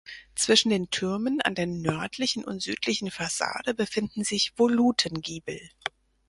Zwischen 0.33 0.71
den 0.71 0.89
Türmen 0.89 1.41
an 1.43 1.53
der 1.53 1.67
nördlichen 1.67 2.43
und 2.43 2.59
südlichen 2.59 3.11
Fassade 3.11 3.75
befinden 3.75 4.23
sich 4.23 4.51
Volutengiebel. 4.57 5.59